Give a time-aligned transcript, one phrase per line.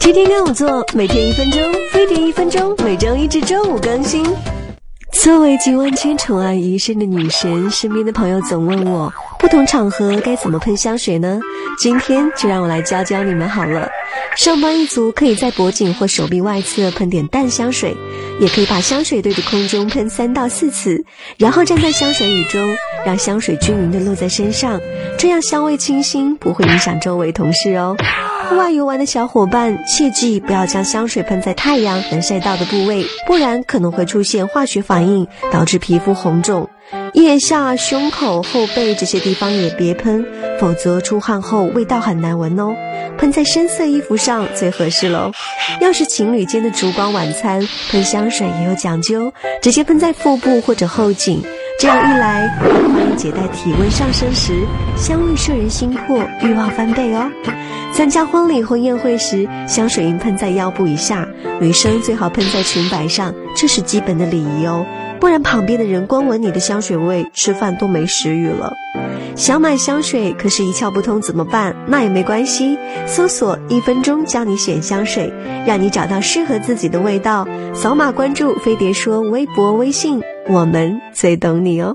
[0.00, 1.60] 天天跟我做，每天一分钟，
[1.92, 4.24] 飞碟一分钟，每周一至周五更新。
[5.12, 11.38] 作为集万千宠爱于一身的女神，身边的朋友总问我，不同场合该怎么喷香水呢？
[11.78, 13.90] 今天就让我来教教你们好了。
[14.38, 17.94] 上班一族可以在脖颈或手臂外侧喷点淡香水，
[18.40, 21.04] 也可以把香水对着空中喷三到四次，
[21.36, 24.80] 然后站在香水雨中，让香水均匀的落在身上，
[25.18, 27.94] 这样香味清新，不会影响周围同事哦。
[28.50, 36.68] 户外游玩的小伙伴，切记不要将香水喷在太阳能晒到的部位，不然可能会出现化学反应，导致皮肤红肿。
[37.14, 40.26] 腋下、胸口、后背这些地方也别喷，
[40.58, 42.74] 否则出汗后味道很难闻哦。
[43.16, 45.30] 喷在深色衣服上最合适喽。
[45.80, 51.40] 要是情侣间的烛光晚餐，喷香水也有讲究，直接喷在腹部或者后颈。
[51.80, 54.52] 这样一来，欢迎姐待体温上升时，
[54.98, 57.26] 香味摄人心魄，欲望翻倍哦。
[57.90, 61.26] 参加婚礼或宴会时，香水应喷在腰部以下，
[61.58, 64.84] 女生最好喷在裙摆上，这是基本的礼仪哦。
[65.20, 68.72] 不然旁边的人光闻你的香水味，吃饭都没食欲了。
[69.36, 71.76] 想买香水，可是一窍不通怎么办？
[71.86, 75.32] 那也没关系，搜索一分钟教你选香水，
[75.66, 77.46] 让你找到适合自己的味道。
[77.74, 80.20] 扫码关注飞碟说微博、微信。
[80.48, 81.88] 我们最懂你哦。